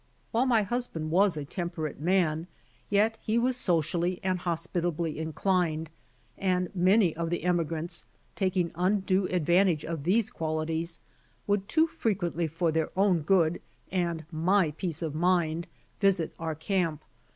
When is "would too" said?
11.45-11.85